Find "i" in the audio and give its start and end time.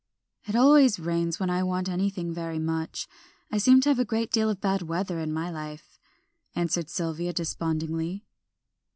1.51-1.61, 3.51-3.59